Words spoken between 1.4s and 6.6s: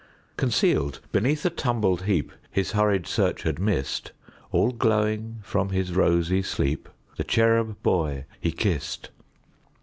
a tumbled heapHis hurried search had missed, All glowing from his rosy